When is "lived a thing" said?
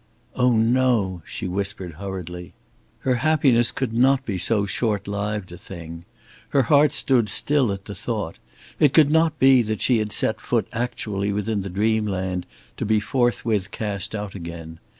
5.07-6.05